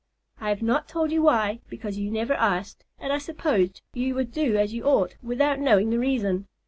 [0.39, 4.31] I have not told you why, because you never asked, and I supposed you would
[4.31, 6.47] do as you ought without knowing the reason.